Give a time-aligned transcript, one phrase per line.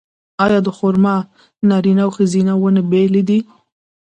[0.45, 1.15] آیا د خرما
[1.69, 3.39] نارینه او ښځینه ونې بیلې دي؟